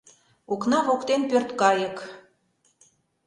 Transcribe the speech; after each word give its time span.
Окна 0.53 0.79
воктен 0.87 1.21
пӧрткайык. 1.29 1.97